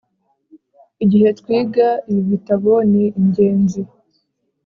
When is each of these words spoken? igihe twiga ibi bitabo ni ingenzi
igihe 1.03 1.29
twiga 1.39 1.87
ibi 2.09 2.23
bitabo 2.31 2.73
ni 2.91 3.03
ingenzi 3.19 3.81